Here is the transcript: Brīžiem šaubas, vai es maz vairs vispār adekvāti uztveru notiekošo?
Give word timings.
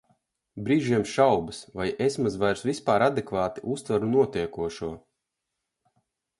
Brīžiem 0.69 1.03
šaubas, 1.11 1.59
vai 1.81 1.87
es 2.07 2.17
maz 2.27 2.39
vairs 2.45 2.65
vispār 2.71 3.07
adekvāti 3.09 3.67
uztveru 3.77 4.13
notiekošo? 4.17 4.93